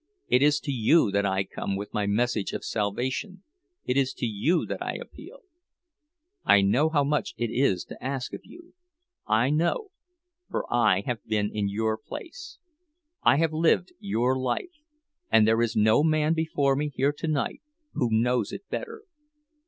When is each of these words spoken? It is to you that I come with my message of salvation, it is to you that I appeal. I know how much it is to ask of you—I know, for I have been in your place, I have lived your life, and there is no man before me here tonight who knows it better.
It 0.27 0.41
is 0.41 0.59
to 0.61 0.71
you 0.71 1.11
that 1.11 1.27
I 1.27 1.43
come 1.43 1.75
with 1.75 1.93
my 1.93 2.07
message 2.07 2.53
of 2.53 2.65
salvation, 2.65 3.43
it 3.85 3.95
is 3.97 4.15
to 4.15 4.25
you 4.25 4.65
that 4.65 4.81
I 4.81 4.95
appeal. 4.95 5.41
I 6.43 6.61
know 6.61 6.89
how 6.89 7.03
much 7.03 7.35
it 7.37 7.51
is 7.51 7.83
to 7.83 8.03
ask 8.03 8.33
of 8.33 8.41
you—I 8.43 9.51
know, 9.51 9.91
for 10.49 10.65
I 10.73 11.01
have 11.05 11.23
been 11.27 11.51
in 11.55 11.69
your 11.69 11.99
place, 11.99 12.57
I 13.21 13.37
have 13.37 13.53
lived 13.53 13.93
your 13.99 14.35
life, 14.39 14.71
and 15.31 15.47
there 15.47 15.61
is 15.61 15.75
no 15.75 16.01
man 16.03 16.33
before 16.33 16.75
me 16.75 16.91
here 16.95 17.13
tonight 17.15 17.61
who 17.93 18.09
knows 18.09 18.51
it 18.51 18.67
better. 18.71 19.03